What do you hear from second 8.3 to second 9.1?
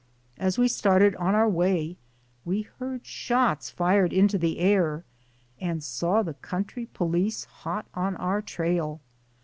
trail.